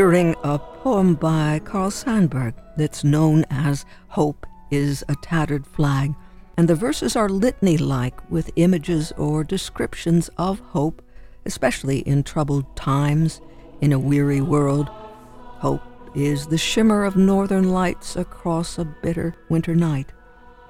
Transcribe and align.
hearing 0.00 0.34
a 0.44 0.58
poem 0.58 1.14
by 1.14 1.60
Carl 1.62 1.90
Sandburg 1.90 2.54
that's 2.78 3.04
known 3.04 3.44
as 3.50 3.84
Hope 4.08 4.46
is 4.70 5.04
a 5.10 5.14
Tattered 5.16 5.66
Flag, 5.66 6.14
and 6.56 6.66
the 6.66 6.74
verses 6.74 7.16
are 7.16 7.28
litany 7.28 7.76
like 7.76 8.18
with 8.30 8.50
images 8.56 9.12
or 9.18 9.44
descriptions 9.44 10.30
of 10.38 10.58
hope, 10.60 11.02
especially 11.44 11.98
in 11.98 12.22
troubled 12.22 12.74
times, 12.76 13.42
in 13.82 13.92
a 13.92 13.98
weary 13.98 14.40
world. 14.40 14.88
Hope 14.88 15.82
is 16.14 16.46
the 16.46 16.56
shimmer 16.56 17.04
of 17.04 17.16
northern 17.16 17.68
lights 17.68 18.16
across 18.16 18.78
a 18.78 18.86
bitter 18.86 19.34
winter 19.50 19.74
night. 19.74 20.12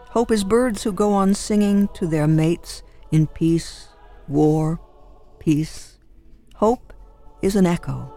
Hope 0.09 0.33
is 0.33 0.43
birds 0.43 0.83
who 0.83 0.93
go 0.93 1.13
on 1.13 1.35
singing 1.35 1.89
to 1.95 2.09
their 2.09 2.27
mates 2.27 2.83
in 3.13 3.29
peace, 3.29 3.91
war, 4.27 4.81
peace. 5.39 5.99
Hope 6.57 6.93
is 7.43 7.55
an 7.55 7.65
echo. 7.65 8.13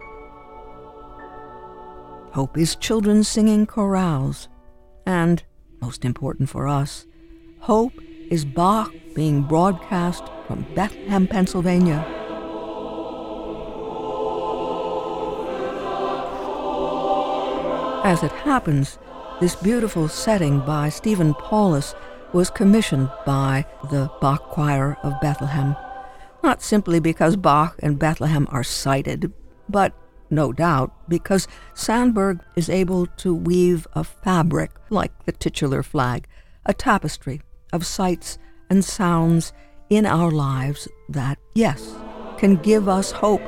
Hope 2.34 2.58
is 2.58 2.74
children 2.74 3.22
singing 3.22 3.64
chorales. 3.64 4.48
And, 5.06 5.44
most 5.80 6.04
important 6.04 6.48
for 6.48 6.66
us, 6.66 7.06
hope 7.60 7.92
is 8.28 8.44
Bach 8.44 8.92
being 9.14 9.42
broadcast 9.42 10.24
from 10.48 10.66
Bethlehem, 10.74 11.28
Pennsylvania. 11.28 12.04
As 18.02 18.24
it 18.24 18.32
happens, 18.32 18.98
this 19.40 19.54
beautiful 19.54 20.08
setting 20.08 20.58
by 20.58 20.88
Stephen 20.88 21.34
Paulus 21.34 21.94
was 22.32 22.50
commissioned 22.50 23.12
by 23.24 23.64
the 23.92 24.10
Bach 24.20 24.42
Choir 24.50 24.98
of 25.04 25.20
Bethlehem, 25.20 25.76
not 26.42 26.62
simply 26.62 26.98
because 26.98 27.36
Bach 27.36 27.76
and 27.78 27.96
Bethlehem 27.96 28.48
are 28.50 28.64
cited, 28.64 29.32
but 29.68 29.94
no 30.34 30.52
doubt 30.52 30.92
because 31.08 31.48
Sandburg 31.74 32.40
is 32.56 32.68
able 32.68 33.06
to 33.06 33.34
weave 33.34 33.86
a 33.94 34.04
fabric 34.04 34.70
like 34.90 35.12
the 35.24 35.32
titular 35.32 35.82
flag, 35.82 36.26
a 36.66 36.74
tapestry 36.74 37.42
of 37.72 37.86
sights 37.86 38.38
and 38.70 38.84
sounds 38.84 39.52
in 39.90 40.06
our 40.06 40.30
lives 40.30 40.88
that, 41.08 41.38
yes, 41.54 41.94
can 42.38 42.56
give 42.56 42.88
us 42.88 43.10
hope, 43.10 43.42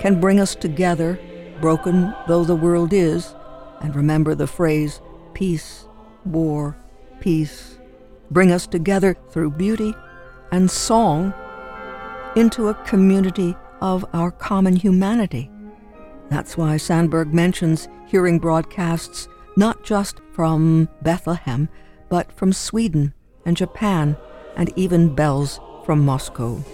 can 0.00 0.20
bring 0.20 0.38
us 0.38 0.54
together, 0.54 1.18
broken 1.60 2.14
though 2.28 2.44
the 2.44 2.56
world 2.56 2.92
is, 2.92 3.34
and 3.80 3.96
remember 3.96 4.34
the 4.34 4.46
phrase 4.46 5.00
peace, 5.34 5.86
war, 6.24 6.76
peace. 7.20 7.78
Bring 8.30 8.52
us 8.52 8.66
together 8.66 9.16
through 9.30 9.50
beauty 9.52 9.94
and 10.50 10.70
song 10.70 11.34
into 12.36 12.68
a 12.68 12.74
community 12.74 13.56
of 13.80 14.04
our 14.12 14.30
common 14.30 14.76
humanity. 14.76 15.50
That's 16.32 16.56
why 16.56 16.76
Sandburg 16.76 17.34
mentions 17.34 17.88
hearing 18.06 18.38
broadcasts 18.38 19.28
not 19.54 19.84
just 19.84 20.22
from 20.32 20.88
Bethlehem, 21.02 21.68
but 22.08 22.32
from 22.32 22.54
Sweden 22.54 23.12
and 23.44 23.54
Japan 23.54 24.16
and 24.56 24.72
even 24.74 25.14
bells 25.14 25.60
from 25.84 26.06
Moscow. 26.06 26.64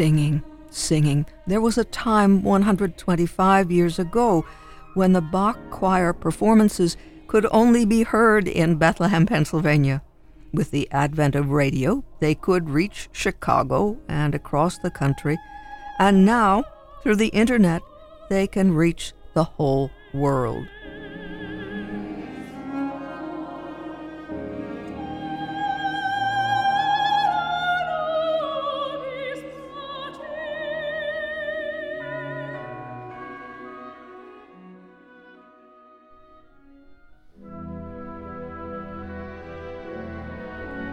singing, 0.00 0.29
singing. 0.90 1.24
There 1.46 1.60
was 1.60 1.78
a 1.78 1.84
time 1.84 2.42
125 2.42 3.70
years 3.70 4.00
ago 4.00 4.44
when 4.94 5.12
the 5.12 5.20
Bach 5.20 5.56
choir 5.70 6.12
performances 6.12 6.96
could 7.28 7.46
only 7.52 7.84
be 7.84 8.02
heard 8.02 8.48
in 8.48 8.74
Bethlehem, 8.74 9.24
Pennsylvania. 9.24 10.02
With 10.52 10.72
the 10.72 10.88
advent 10.90 11.36
of 11.36 11.50
radio, 11.50 12.02
they 12.18 12.34
could 12.34 12.68
reach 12.68 13.08
Chicago 13.12 13.98
and 14.08 14.34
across 14.34 14.78
the 14.78 14.90
country, 14.90 15.38
and 16.00 16.26
now, 16.26 16.64
through 17.04 17.18
the 17.22 17.28
internet, 17.28 17.82
they 18.28 18.48
can 18.48 18.74
reach 18.74 19.12
the 19.34 19.44
whole 19.44 19.92
world. 20.12 20.66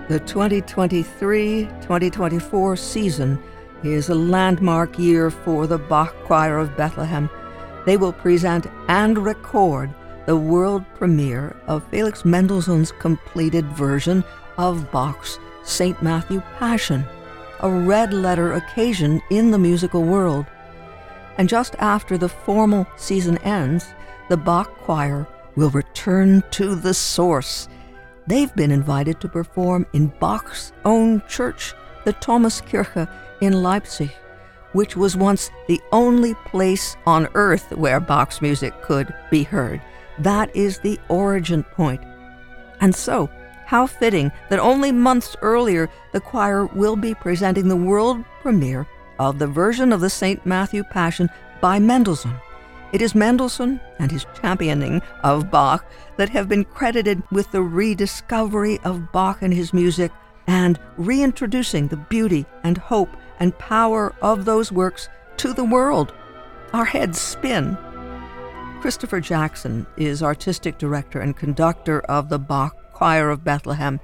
The 0.10 0.22
2023 0.22 1.66
2024 1.82 2.78
season 2.78 3.44
is 3.84 4.08
a 4.08 4.16
landmark 4.16 4.98
year 4.98 5.30
for 5.30 5.68
the 5.68 5.78
Bach 5.78 6.16
Choir 6.24 6.60
of 6.60 6.78
Bethlehem. 6.78 7.30
They 7.86 7.98
will 7.98 8.14
present 8.14 8.68
and 8.88 9.18
record 9.18 9.94
the 10.26 10.38
world 10.38 10.86
premiere 10.96 11.58
of 11.68 11.86
Felix 11.90 12.24
Mendelssohn's 12.24 12.94
completed 12.94 13.66
version 13.74 14.24
of 14.58 14.90
Bach's 14.94 15.40
St. 15.64 16.02
Matthew 16.02 16.40
Passion, 16.58 17.04
a 17.60 17.70
red 17.70 18.14
letter 18.14 18.54
occasion 18.54 19.22
in 19.30 19.52
the 19.52 19.60
musical 19.60 20.04
world. 20.04 20.46
And 21.38 21.50
just 21.50 21.76
after 21.80 22.18
the 22.18 22.30
formal 22.30 22.88
season 22.96 23.40
ends, 23.40 23.86
the 24.30 24.38
Bach 24.38 24.74
Choir 24.78 25.28
will 25.58 25.72
return 25.72 26.44
to 26.52 26.76
the 26.76 26.94
source 26.94 27.68
They've 28.28 28.54
been 28.56 28.72
invited 28.72 29.22
to 29.22 29.30
perform 29.30 29.86
in 29.94 30.08
Bach's 30.20 30.74
own 30.84 31.24
church, 31.28 31.74
the 32.04 32.14
Thomaskirche 32.14 33.08
in 33.42 33.64
Leipzig, 33.64 34.12
which 34.74 34.98
was 34.98 35.16
once 35.16 35.50
the 35.68 35.82
only 35.92 36.34
place 36.46 36.98
on 37.06 37.30
earth 37.36 37.72
where 37.72 38.02
Bach's 38.02 38.42
music 38.42 38.82
could 38.82 39.14
be 39.32 39.44
heard. 39.44 39.82
That 40.20 40.54
is 40.56 40.80
the 40.80 41.00
origin 41.08 41.64
point. 41.64 42.02
And 42.82 42.94
so, 42.94 43.30
how 43.66 43.88
fitting 43.88 44.32
that 44.50 44.60
only 44.60 44.92
months 44.92 45.36
earlier 45.42 45.90
the 46.12 46.20
choir 46.20 46.66
will 46.68 46.96
be 46.96 47.14
presenting 47.14 47.68
the 47.68 47.76
world 47.76 48.24
premiere 48.42 48.88
of 49.20 49.40
the 49.40 49.48
version 49.48 49.92
of 49.92 50.02
the 50.02 50.10
St. 50.10 50.46
Matthew 50.46 50.84
Passion 50.84 51.30
by 51.62 51.80
Mendelssohn. 51.80 52.36
It 52.94 53.02
is 53.02 53.16
Mendelssohn 53.16 53.82
and 54.00 54.12
his 54.12 54.26
championing 54.42 55.02
of 55.24 55.52
Bach 55.52 55.86
that 56.16 56.30
have 56.30 56.48
been 56.48 56.64
credited 56.64 57.22
with 57.32 57.52
the 57.52 57.62
rediscovery 57.62 58.80
of 58.84 59.12
Bach 59.12 59.42
and 59.42 59.54
his 59.54 59.74
music 59.74 60.12
and 60.48 60.80
reintroducing 60.96 61.90
the 61.90 61.98
beauty 61.98 62.46
and 62.64 62.78
hope 62.78 63.10
and 63.40 63.58
power 63.58 64.16
of 64.22 64.46
those 64.46 64.72
works 64.72 65.10
to 65.38 65.54
the 65.54 65.66
world. 65.66 66.14
Our 66.72 66.86
heads 66.86 67.20
spin. 67.20 67.78
Christopher 68.82 69.20
Jackson 69.20 69.86
is 69.98 70.24
artistic 70.24 70.78
director 70.78 71.20
and 71.20 71.36
conductor 71.36 72.00
of 72.02 72.30
the 72.30 72.40
Bach 72.40 72.94
Choir 72.94 73.30
of 73.30 73.44
Bethlehem, 73.44 74.00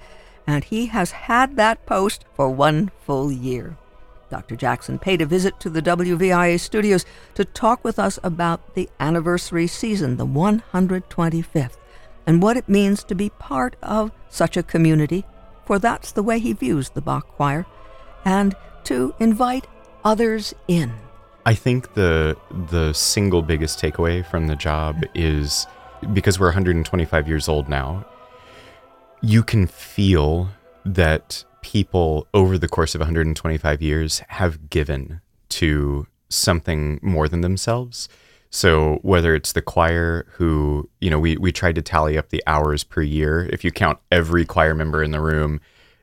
and 0.45 0.63
he 0.63 0.87
has 0.87 1.11
had 1.11 1.55
that 1.55 1.85
post 1.85 2.25
for 2.35 2.49
one 2.49 2.91
full 3.05 3.31
year. 3.31 3.77
Dr. 4.33 4.55
Jackson 4.55 4.97
paid 4.97 5.21
a 5.21 5.27
visit 5.27 5.59
to 5.59 5.69
the 5.69 5.79
WVIA 5.79 6.59
studios 6.59 7.05
to 7.35 7.45
talk 7.45 7.83
with 7.83 7.99
us 7.99 8.17
about 8.23 8.73
the 8.73 8.89
anniversary 8.99 9.67
season, 9.67 10.17
the 10.17 10.25
125th, 10.25 11.77
and 12.25 12.41
what 12.41 12.57
it 12.57 12.67
means 12.67 13.03
to 13.03 13.13
be 13.13 13.29
part 13.29 13.75
of 13.83 14.11
such 14.29 14.57
a 14.57 14.63
community, 14.63 15.23
for 15.65 15.77
that's 15.77 16.11
the 16.11 16.23
way 16.23 16.39
he 16.39 16.51
views 16.51 16.89
the 16.89 16.99
Bach 16.99 17.27
Choir, 17.27 17.67
and 18.25 18.55
to 18.85 19.13
invite 19.19 19.67
others 20.03 20.55
in. 20.67 20.91
I 21.45 21.53
think 21.53 21.93
the 21.93 22.35
the 22.71 22.91
single 22.93 23.43
biggest 23.43 23.79
takeaway 23.79 24.25
from 24.25 24.47
the 24.47 24.55
job 24.55 25.03
is 25.13 25.67
because 26.11 26.39
we're 26.39 26.47
125 26.47 27.27
years 27.27 27.47
old 27.47 27.69
now, 27.69 28.03
you 29.21 29.43
can 29.43 29.67
feel 29.67 30.49
that 30.85 31.45
people 31.63 32.27
over 32.33 32.57
the 32.57 32.67
course 32.67 32.93
of 32.93 33.01
125 33.01 33.81
years 33.81 34.19
have 34.27 34.69
given 34.69 35.21
to 35.49 36.05
something 36.29 36.99
more 37.01 37.27
than 37.27 37.41
themselves. 37.41 38.07
So 38.49 38.99
whether 39.01 39.33
it's 39.33 39.53
the 39.53 39.63
choir 39.63 40.27
who, 40.33 40.87
you 41.01 41.09
know, 41.09 41.19
we 41.19 41.37
we 41.37 41.51
tried 41.51 41.75
to 41.75 41.81
tally 41.81 42.17
up 42.17 42.29
the 42.29 42.43
hours 42.45 42.83
per 42.83 43.01
year. 43.01 43.49
If 43.51 43.63
you 43.63 43.71
count 43.71 43.97
every 44.11 44.45
choir 44.45 44.75
member 44.75 45.01
in 45.01 45.09
the 45.09 45.21
room 45.21 45.59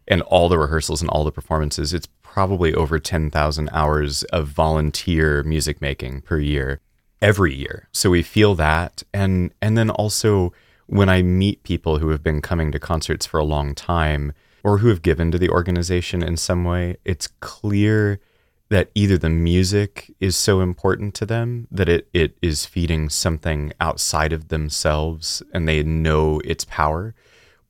and 0.09 0.23
all 0.23 0.49
the 0.49 0.59
rehearsals 0.59 1.01
and 1.01 1.09
all 1.11 1.23
the 1.23 1.31
performances, 1.31 1.95
it's 1.95 2.09
probably 2.23 2.75
over 2.75 2.99
10,000 2.99 3.69
hours 3.73 4.25
of 4.25 4.49
volunteer 4.49 5.43
music 5.45 5.81
making 5.81 6.23
per 6.23 6.39
year 6.39 6.81
every 7.23 7.55
year. 7.55 7.89
So 7.93 8.11
we 8.11 8.23
feel 8.23 8.57
that 8.57 9.05
and 9.15 9.53
and 9.63 9.79
then 9.79 9.91
also 9.91 10.53
when 10.87 11.09
I 11.09 11.23
meet 11.23 11.63
people 11.63 11.99
who 11.99 12.09
have 12.09 12.23
been 12.23 12.43
coming 12.43 12.73
to 12.73 12.81
concerts 12.81 13.25
for 13.25 13.39
a 13.39 13.45
long 13.45 13.77
time, 13.77 14.33
or 14.63 14.79
who 14.79 14.89
have 14.89 15.03
given 15.03 15.31
to 15.31 15.39
the 15.39 15.51
organization 15.51 16.23
in 16.23 16.37
some 16.37 16.65
way, 16.65 16.97
it's 17.05 17.29
clear 17.41 18.21
that 18.71 18.91
either 18.95 19.19
the 19.19 19.29
music 19.29 20.15
is 20.21 20.37
so 20.37 20.61
important 20.61 21.13
to 21.15 21.27
them 21.27 21.67
that 21.71 21.89
it, 21.89 22.09
it 22.15 22.37
is 22.41 22.65
feeding 22.65 23.09
something 23.09 23.73
outside 23.81 24.33
of 24.33 24.49
themselves 24.49 25.43
and 25.53 25.69
they 25.69 25.83
know 25.83 26.41
its 26.45 26.65
power, 26.65 27.15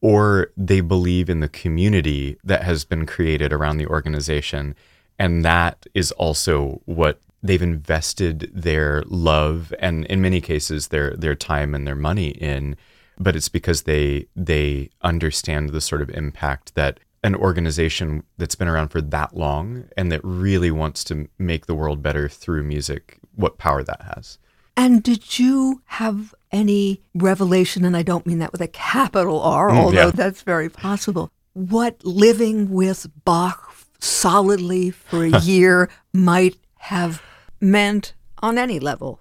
or 0.03 0.51
they 0.57 0.81
believe 0.81 1.31
in 1.31 1.41
the 1.41 1.49
community 1.49 2.37
that 2.45 2.63
has 2.63 2.85
been 2.85 3.07
created 3.07 3.53
around 3.53 3.79
the 3.79 3.87
organization. 3.87 4.75
And 5.19 5.43
that 5.45 5.87
is 5.95 6.13
also 6.13 6.83
what 6.85 7.21
they've 7.43 7.63
invested 7.63 8.51
their 8.55 9.03
love 9.07 9.73
and 9.79 10.05
in 10.07 10.21
many 10.21 10.41
cases 10.41 10.89
their 10.89 11.17
their 11.17 11.35
time 11.35 11.75
and 11.75 11.87
their 11.87 11.95
money 11.95 12.29
in 12.29 12.77
but 13.21 13.37
it's 13.37 13.49
because 13.51 13.83
they 13.83 14.27
they 14.35 14.91
understand 15.03 15.71
the 15.71 15.81
sort 15.81 16.03
of 16.03 16.11
impact 16.11 16.75
that 16.75 16.99
an 17.23 17.35
organization 17.35 18.23
that's 18.39 18.55
been 18.55 18.67
around 18.67 18.89
for 18.89 19.03
that 19.03 19.37
long 19.37 19.85
and 19.97 20.11
that 20.11 20.23
really 20.25 20.71
wants 20.71 21.05
to 21.05 21.29
make 21.39 21.67
the 21.67 21.75
world 21.75 22.03
better 22.03 22.29
through 22.29 22.63
music, 22.63 23.19
what 23.35 23.59
power 23.59 23.85
that 23.85 24.01
has. 24.17 24.39
And 24.75 25.03
did 25.03 25.39
you 25.39 25.83
have 25.85 26.35
any 26.51 27.03
revelation, 27.15 27.85
and 27.85 27.95
I 27.95 28.03
don't 28.03 28.27
mean 28.27 28.39
that 28.39 28.53
with 28.53 28.63
a 28.63 28.69
capital 28.69 29.41
R, 29.43 29.69
Mm, 29.69 29.77
although 29.77 30.07
yeah. 30.07 30.11
that's 30.13 30.41
very 30.43 30.71
possible, 30.71 31.31
what 31.53 32.03
living 32.05 32.71
with 32.71 33.07
Bach 33.27 33.75
solidly 33.99 34.91
for 34.91 35.25
a 35.25 35.39
year 35.43 35.91
might 36.15 36.57
have 36.79 37.23
meant 37.61 38.15
on 38.39 38.57
any 38.57 38.81
level? 38.81 39.21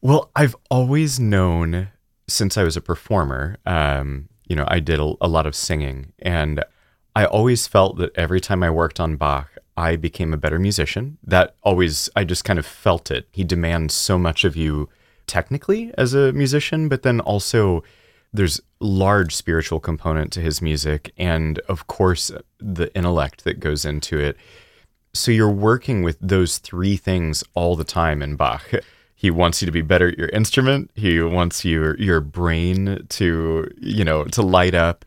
Well, 0.00 0.30
I've 0.34 0.56
always 0.70 1.20
known 1.20 1.88
since 2.28 2.56
I 2.56 2.62
was 2.62 2.76
a 2.76 2.80
performer, 2.80 3.56
um, 3.66 4.28
you 4.46 4.54
know, 4.54 4.66
I 4.68 4.80
did 4.80 5.00
a, 5.00 5.14
a 5.20 5.28
lot 5.28 5.46
of 5.46 5.56
singing, 5.56 6.12
and 6.20 6.64
I 7.16 7.24
always 7.24 7.66
felt 7.66 7.96
that 7.98 8.16
every 8.16 8.40
time 8.40 8.62
I 8.62 8.70
worked 8.70 9.00
on 9.00 9.16
Bach, 9.16 9.50
I 9.76 9.96
became 9.96 10.32
a 10.32 10.38
better 10.38 10.58
musician. 10.58 11.18
That 11.22 11.56
always, 11.62 12.10
I 12.14 12.24
just 12.24 12.44
kind 12.44 12.58
of 12.58 12.66
felt 12.66 13.10
it. 13.10 13.28
He 13.32 13.44
demands 13.44 13.94
so 13.94 14.18
much 14.18 14.44
of 14.44 14.56
you 14.56 14.88
technically 15.26 15.92
as 15.96 16.14
a 16.14 16.32
musician, 16.32 16.88
but 16.88 17.02
then 17.02 17.20
also 17.20 17.84
there's 18.32 18.60
large 18.80 19.34
spiritual 19.34 19.80
component 19.80 20.32
to 20.32 20.40
his 20.40 20.60
music 20.60 21.12
and 21.16 21.58
of 21.60 21.86
course 21.86 22.30
the 22.58 22.94
intellect 22.94 23.44
that 23.44 23.60
goes 23.60 23.84
into 23.84 24.18
it. 24.18 24.36
So 25.14 25.30
you're 25.30 25.50
working 25.50 26.02
with 26.02 26.18
those 26.20 26.58
three 26.58 26.96
things 26.96 27.42
all 27.54 27.76
the 27.76 27.84
time 27.84 28.22
in 28.22 28.36
Bach. 28.36 28.70
He 29.18 29.32
wants 29.32 29.60
you 29.60 29.66
to 29.66 29.72
be 29.72 29.82
better 29.82 30.10
at 30.10 30.16
your 30.16 30.28
instrument. 30.28 30.92
He 30.94 31.20
wants 31.20 31.64
your 31.64 31.98
your 31.98 32.20
brain 32.20 33.04
to, 33.08 33.68
you 33.80 34.04
know, 34.04 34.22
to 34.26 34.42
light 34.42 34.74
up. 34.74 35.04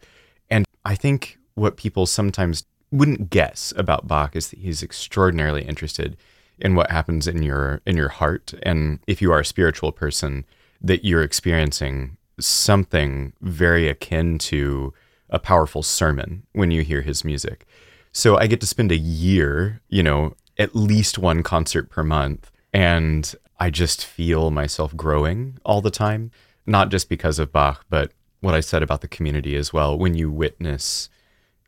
And 0.50 0.66
I 0.84 0.96
think 0.96 1.38
what 1.56 1.78
people 1.78 2.06
sometimes 2.06 2.66
wouldn't 2.92 3.30
guess 3.30 3.72
about 3.78 4.10
Bach 4.10 4.36
is 4.36 4.50
that 4.50 4.60
he's 4.60 4.84
extraordinarily 4.84 5.64
interested 5.64 6.18
in 6.60 6.76
what 6.76 6.92
happens 6.92 7.26
in 7.26 7.42
your 7.42 7.80
in 7.86 7.96
your 7.96 8.10
heart 8.10 8.54
and 8.64 9.00
if 9.08 9.22
you 9.22 9.32
are 9.32 9.40
a 9.40 9.46
spiritual 9.46 9.94
person 9.94 10.44
that 10.82 11.06
you're 11.06 11.24
experiencing 11.24 12.18
something 12.38 13.32
very 13.40 13.88
akin 13.88 14.38
to 14.38 14.94
a 15.30 15.40
powerful 15.40 15.84
sermon 15.84 16.44
when 16.52 16.70
you 16.70 16.82
hear 16.82 17.02
his 17.02 17.24
music. 17.24 17.66
So 18.12 18.38
I 18.38 18.48
get 18.48 18.60
to 18.60 18.68
spend 18.68 18.92
a 18.92 18.98
year, 18.98 19.80
you 19.88 20.04
know, 20.04 20.36
at 20.58 20.76
least 20.76 21.18
one 21.18 21.44
concert 21.44 21.90
per 21.90 22.04
month 22.04 22.52
and 22.74 23.34
I 23.62 23.70
just 23.70 24.04
feel 24.04 24.50
myself 24.50 24.98
growing 24.98 25.60
all 25.64 25.82
the 25.82 25.92
time, 25.92 26.32
not 26.66 26.90
just 26.90 27.08
because 27.08 27.38
of 27.38 27.52
Bach, 27.52 27.86
but 27.92 28.12
what 28.40 28.56
I 28.56 28.60
said 28.60 28.82
about 28.82 29.02
the 29.02 29.08
community 29.08 29.56
as 29.56 29.72
well. 29.72 29.96
When 29.96 30.16
you 30.16 30.32
witness 30.32 31.10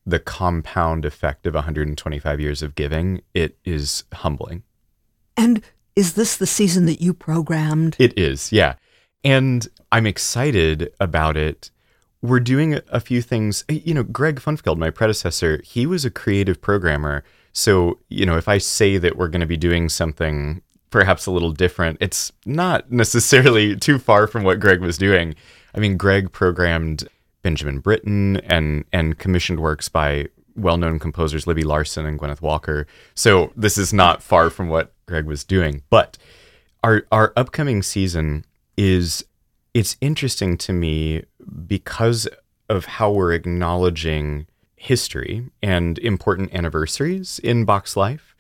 the 0.04 0.18
compound 0.18 1.06
effect 1.06 1.46
of 1.46 1.54
125 1.54 2.40
years 2.40 2.64
of 2.64 2.74
giving, 2.74 3.22
it 3.36 3.60
is 3.64 4.06
humbling. 4.12 4.64
And 5.38 5.62
is 5.96 6.14
this 6.14 6.36
the 6.36 6.48
season 6.48 6.88
that 6.88 7.00
you 7.00 7.14
programmed? 7.14 7.96
It 8.00 8.18
is, 8.18 8.52
yeah. 8.52 8.74
And 9.24 9.68
I'm 9.92 10.08
excited 10.08 10.92
about 11.00 11.38
it. 11.38 11.70
We're 12.24 12.40
doing 12.40 12.80
a, 12.90 13.00
few 13.00 13.22
things. 13.22 13.66
You 13.70 13.94
know, 13.94 14.04
Greg 14.04 14.40
Funfgeld, 14.40 14.80
my 14.80 14.90
predecessor, 14.90 15.62
he 15.64 15.86
was 15.86 16.06
a 16.06 16.10
creative 16.10 16.60
programmer. 16.60 17.24
So, 17.52 18.00
you 18.10 18.26
know, 18.26 18.36
if 18.36 18.48
I 18.48 18.58
say 18.58 18.98
that 18.98 19.16
we're 19.16 19.28
going 19.28 19.42
to 19.42 19.46
be 19.46 19.58
doing 19.58 19.90
something 19.90 20.64
perhaps 20.94 21.26
a 21.26 21.32
little 21.32 21.52
different, 21.52 21.98
it's 22.00 22.32
not 22.46 22.92
necessarily 22.92 23.76
too 23.76 23.98
far 23.98 24.28
from 24.28 24.44
what 24.44 24.60
Greg 24.60 24.80
was 24.80 24.98
doing. 24.98 25.34
I 25.74 25.80
mean, 25.80 25.98
Greg 25.98 26.32
programmed 26.32 27.10
Benjamin 27.42 27.80
Britten 27.80 28.38
and 28.38 28.86
and 28.94 29.18
commissioned 29.18 29.60
works 29.60 29.90
by 29.90 30.28
well-known 30.56 31.00
composers 31.00 31.48
Libby 31.48 31.64
Larsen 31.64 32.06
and 32.06 32.20
Gwyneth 32.20 32.42
Walker. 32.42 32.86
So 33.16 33.52
this 33.56 33.76
is 33.76 33.92
not 33.92 34.22
far 34.22 34.52
from 34.52 34.70
what 34.70 34.94
Greg 35.08 35.26
was 35.26 35.44
doing. 35.44 35.82
But 35.90 36.20
our 36.84 37.08
our 37.12 37.34
upcoming 37.36 37.82
season 37.82 38.46
is 38.78 39.26
it's 39.74 39.98
interesting 40.00 40.58
to 40.60 40.74
me 40.74 41.24
because 41.66 42.28
of 42.70 42.86
how 42.86 43.12
we're 43.12 43.34
acknowledging 43.34 44.46
history 44.76 45.50
and 45.64 45.98
important 46.00 46.54
anniversaries 46.54 47.40
in 47.40 47.66
Bach's 47.66 47.98
life 47.98 48.33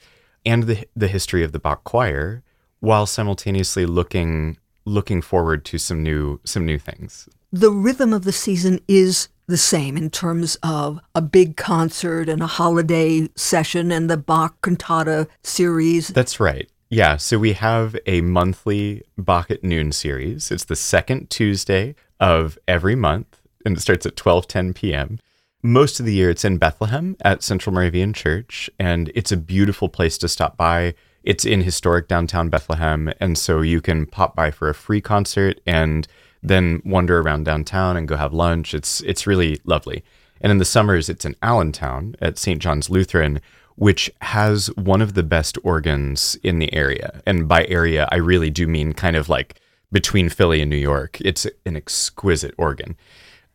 and 0.45 0.63
the 0.63 0.87
the 0.95 1.07
history 1.07 1.43
of 1.43 1.51
the 1.51 1.59
Bach 1.59 1.83
choir 1.83 2.43
while 2.79 3.05
simultaneously 3.05 3.85
looking 3.85 4.57
looking 4.85 5.21
forward 5.21 5.65
to 5.65 5.77
some 5.77 6.03
new 6.03 6.39
some 6.43 6.65
new 6.65 6.77
things. 6.77 7.29
The 7.51 7.71
rhythm 7.71 8.13
of 8.13 8.23
the 8.23 8.31
season 8.31 8.79
is 8.87 9.29
the 9.47 9.57
same 9.57 9.97
in 9.97 10.09
terms 10.09 10.57
of 10.63 10.99
a 11.13 11.21
big 11.21 11.57
concert 11.57 12.29
and 12.29 12.41
a 12.41 12.47
holiday 12.47 13.29
session 13.35 13.91
and 13.91 14.09
the 14.09 14.17
Bach 14.17 14.61
cantata 14.61 15.27
series. 15.43 16.07
That's 16.09 16.39
right. 16.39 16.69
Yeah, 16.89 17.17
so 17.17 17.39
we 17.39 17.53
have 17.53 17.95
a 18.05 18.21
monthly 18.21 19.03
Bach 19.17 19.49
at 19.49 19.63
Noon 19.63 19.91
series. 19.91 20.51
It's 20.51 20.65
the 20.65 20.75
second 20.75 21.29
Tuesday 21.29 21.95
of 22.19 22.57
every 22.67 22.95
month, 22.95 23.39
and 23.65 23.75
it 23.75 23.79
starts 23.79 24.05
at 24.05 24.15
12:10 24.15 24.75
p.m. 24.75 25.19
Most 25.65 26.01
of 26.01 26.05
the 26.05 26.13
year, 26.13 26.29
it's 26.29 26.43
in 26.43 26.57
Bethlehem 26.57 27.15
at 27.21 27.41
Central 27.41 27.73
Moravian 27.73 28.11
Church, 28.11 28.69
and 28.77 29.09
it's 29.15 29.31
a 29.31 29.37
beautiful 29.37 29.87
place 29.87 30.17
to 30.17 30.27
stop 30.27 30.57
by. 30.57 30.93
It's 31.23 31.45
in 31.45 31.61
historic 31.61 32.09
downtown 32.09 32.49
Bethlehem, 32.49 33.13
and 33.21 33.37
so 33.37 33.61
you 33.61 33.79
can 33.79 34.05
pop 34.05 34.35
by 34.35 34.51
for 34.51 34.67
a 34.67 34.75
free 34.75 34.99
concert 34.99 35.61
and 35.65 36.05
then 36.41 36.81
wander 36.83 37.21
around 37.21 37.45
downtown 37.45 37.95
and 37.95 38.09
go 38.09 38.17
have 38.17 38.33
lunch. 38.33 38.73
It's 38.73 38.99
it's 39.03 39.25
really 39.25 39.61
lovely. 39.63 40.03
And 40.41 40.51
in 40.51 40.57
the 40.57 40.65
summers, 40.65 41.07
it's 41.07 41.23
in 41.23 41.37
Allentown 41.41 42.17
at 42.19 42.37
St. 42.37 42.61
John's 42.61 42.89
Lutheran, 42.89 43.39
which 43.77 44.11
has 44.19 44.67
one 44.75 45.01
of 45.01 45.13
the 45.13 45.23
best 45.23 45.57
organs 45.63 46.37
in 46.43 46.59
the 46.59 46.73
area. 46.73 47.21
And 47.25 47.47
by 47.47 47.63
area, 47.67 48.09
I 48.11 48.17
really 48.17 48.49
do 48.49 48.67
mean 48.67 48.91
kind 48.91 49.15
of 49.15 49.29
like 49.29 49.61
between 49.93 50.27
Philly 50.27 50.59
and 50.61 50.69
New 50.69 50.75
York. 50.75 51.21
It's 51.21 51.47
an 51.65 51.77
exquisite 51.77 52.53
organ. 52.57 52.97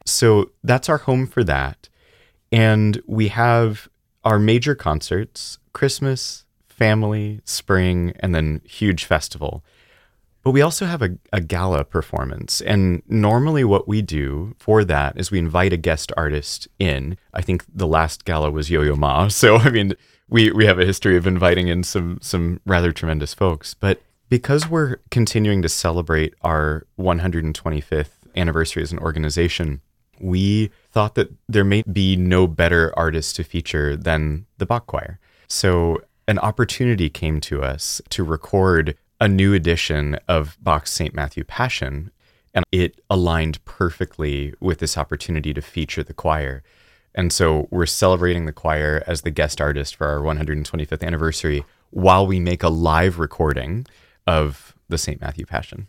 So 0.07 0.53
that's 0.65 0.89
our 0.89 0.97
home 0.97 1.27
for 1.27 1.45
that. 1.45 1.88
And 2.51 3.01
we 3.07 3.29
have 3.29 3.89
our 4.25 4.39
major 4.39 4.75
concerts 4.75 5.59
Christmas, 5.73 6.45
family, 6.69 7.41
spring, 7.45 8.13
and 8.21 8.35
then 8.35 8.61
huge 8.65 9.05
festival. 9.05 9.65
But 10.43 10.53
we 10.53 10.63
also 10.63 10.87
have 10.87 11.03
a, 11.03 11.11
a 11.33 11.41
gala 11.41 11.85
performance. 11.85 12.61
And 12.61 13.03
normally, 13.09 13.65
what 13.65 13.89
we 13.89 14.01
do 14.01 14.55
for 14.59 14.85
that 14.85 15.19
is 15.19 15.31
we 15.31 15.39
invite 15.39 15.73
a 15.73 15.77
guest 15.77 16.13
artist 16.17 16.69
in. 16.79 17.19
I 17.35 17.43
think 17.43 17.65
the 17.73 17.87
last 17.87 18.25
gala 18.25 18.51
was 18.51 18.71
Yo 18.71 18.83
Yo 18.83 18.97
Ma. 18.97 19.29
So, 19.29 19.57
I 19.57 19.71
mean, 19.71 19.95
we, 20.29 20.51
we 20.53 20.67
have 20.67 20.79
a 20.79 20.87
history 20.87 21.17
of 21.17 21.27
inviting 21.27 21.69
in 21.69 21.83
some, 21.83 22.19
some 22.23 22.61
rather 22.65 22.93
tremendous 22.93 23.35
folks. 23.35 23.75
But 23.75 24.01
because 24.29 24.69
we're 24.69 24.99
continuing 25.11 25.63
to 25.63 25.69
celebrate 25.69 26.35
our 26.43 26.87
125th 26.99 28.11
anniversary 28.37 28.83
as 28.83 28.93
an 28.93 28.99
organization, 28.99 29.81
we 30.21 30.71
thought 30.91 31.15
that 31.15 31.33
there 31.49 31.65
may 31.65 31.83
be 31.83 32.17
no 32.17 32.47
better 32.47 32.93
artist 32.97 33.37
to 33.37 33.45
feature 33.45 33.97
than 33.97 34.47
the 34.59 34.67
Bach 34.67 34.87
Choir. 34.87 35.19
So, 35.49 36.03
an 36.27 36.39
opportunity 36.39 37.09
came 37.09 37.41
to 37.43 37.63
us 37.63 38.03
to 38.11 38.23
record 38.23 38.97
a 39.21 39.29
new 39.29 39.55
edition 39.55 40.19
of 40.29 40.57
Bach's 40.63 40.93
St. 40.93 41.15
Matthew 41.15 41.43
Passion, 41.45 42.11
and 42.55 42.65
it 42.71 43.01
aligned 43.09 43.65
perfectly 43.65 44.55
with 44.61 44.79
this 44.79 44.99
opportunity 44.99 45.55
to 45.55 45.63
feature 45.63 46.03
the 46.03 46.15
choir. 46.15 46.63
And 47.15 47.33
so 47.33 47.67
we're 47.71 47.87
celebrating 47.87 48.47
the 48.47 48.53
choir 48.53 49.03
as 49.07 49.23
the 49.23 49.31
guest 49.31 49.61
artist 49.61 49.97
for 49.97 50.07
our 50.07 50.21
125th 50.21 51.03
anniversary 51.03 51.65
while 51.91 52.27
we 52.27 52.39
make 52.39 52.63
a 52.63 52.69
live 52.69 53.19
recording 53.19 53.87
of 54.27 54.75
the 54.89 54.99
St. 54.99 55.21
Matthew 55.21 55.47
Passion. 55.47 55.89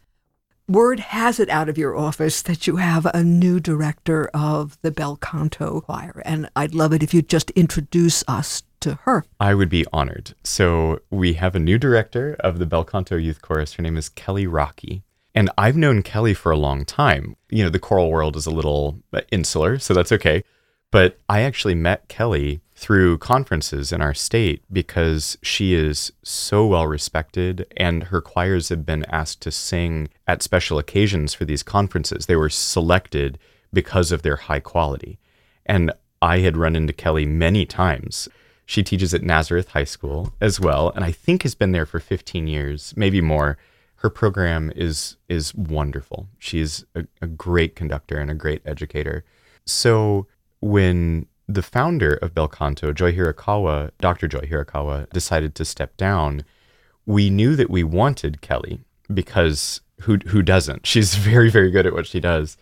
Word 0.69 0.99
has 0.99 1.39
it 1.39 1.49
out 1.49 1.67
of 1.67 1.79
your 1.79 1.97
office 1.97 2.43
that 2.43 2.67
you 2.67 2.75
have 2.75 3.07
a 3.07 3.23
new 3.23 3.59
director 3.59 4.29
of 4.35 4.77
the 4.83 4.91
Bel 4.91 5.15
Canto 5.15 5.81
Choir, 5.81 6.21
and 6.23 6.47
I'd 6.55 6.75
love 6.75 6.93
it 6.93 7.01
if 7.01 7.11
you'd 7.11 7.27
just 7.27 7.49
introduce 7.51 8.23
us 8.27 8.61
to 8.81 8.99
her. 9.05 9.25
I 9.39 9.55
would 9.55 9.69
be 9.69 9.87
honored. 9.91 10.35
So 10.43 10.99
we 11.09 11.33
have 11.33 11.55
a 11.55 11.59
new 11.59 11.79
director 11.79 12.35
of 12.41 12.59
the 12.59 12.67
Bel 12.67 12.83
Canto 12.83 13.17
Youth 13.17 13.41
Chorus. 13.41 13.73
Her 13.73 13.81
name 13.81 13.97
is 13.97 14.09
Kelly 14.09 14.45
Rocky. 14.45 15.01
And 15.33 15.49
I've 15.57 15.75
known 15.75 16.03
Kelly 16.03 16.35
for 16.35 16.51
a 16.51 16.57
long 16.57 16.85
time. 16.85 17.35
You 17.49 17.63
know, 17.63 17.71
the 17.71 17.79
choral 17.79 18.11
world 18.11 18.35
is 18.35 18.45
a 18.45 18.51
little 18.51 18.99
insular, 19.31 19.79
so 19.79 19.95
that's 19.95 20.11
okay. 20.11 20.43
But 20.91 21.17
I 21.27 21.41
actually 21.41 21.73
met 21.73 22.09
Kelly 22.09 22.61
through 22.79 23.17
conferences 23.17 23.91
in 23.91 24.01
our 24.01 24.13
state 24.13 24.63
because 24.71 25.37
she 25.43 25.73
is 25.73 26.13
so 26.23 26.65
well 26.65 26.87
respected 26.87 27.67
and 27.75 28.03
her 28.03 28.21
choirs 28.21 28.69
have 28.69 28.85
been 28.85 29.03
asked 29.09 29.41
to 29.41 29.51
sing 29.51 30.07
at 30.25 30.41
special 30.41 30.79
occasions 30.79 31.33
for 31.33 31.43
these 31.43 31.61
conferences. 31.61 32.25
They 32.25 32.37
were 32.37 32.49
selected 32.49 33.37
because 33.73 34.13
of 34.13 34.21
their 34.21 34.37
high 34.37 34.61
quality. 34.61 35.19
And 35.65 35.91
I 36.21 36.39
had 36.39 36.55
run 36.55 36.73
into 36.73 36.93
Kelly 36.93 37.25
many 37.25 37.65
times. 37.65 38.29
She 38.65 38.81
teaches 38.81 39.13
at 39.13 39.23
Nazareth 39.23 39.67
High 39.69 39.83
School 39.83 40.33
as 40.39 40.57
well, 40.57 40.93
and 40.95 41.03
I 41.03 41.11
think 41.11 41.43
has 41.43 41.55
been 41.55 41.73
there 41.73 41.85
for 41.85 41.99
15 41.99 42.47
years, 42.47 42.93
maybe 42.95 43.19
more. 43.19 43.57
Her 43.95 44.09
program 44.09 44.71
is 44.73 45.17
is 45.27 45.53
wonderful. 45.53 46.29
She's 46.37 46.85
a, 46.95 47.05
a 47.21 47.27
great 47.27 47.75
conductor 47.75 48.17
and 48.17 48.31
a 48.31 48.35
great 48.35 48.61
educator. 48.65 49.25
So 49.65 50.27
when 50.61 51.25
the 51.49 51.63
founder 51.63 52.13
of 52.13 52.35
Bel 52.35 52.47
Canto, 52.47 52.93
Joy 52.93 53.11
Hirakawa, 53.11 53.89
Dr. 53.99 54.27
Joy 54.27 54.41
Hirakawa, 54.41 55.09
decided 55.09 55.55
to 55.55 55.65
step 55.65 55.97
down, 55.97 56.43
we 57.07 57.31
knew 57.31 57.55
that 57.55 57.71
we 57.71 57.83
wanted 57.83 58.41
Kelly 58.41 58.81
because 59.11 59.81
who 60.01 60.17
who 60.27 60.43
doesn't? 60.43 60.85
She's 60.85 61.15
very 61.31 61.49
very 61.49 61.71
good 61.71 61.87
at 61.87 61.93
what 61.93 62.07
she 62.07 62.19
does. 62.19 62.55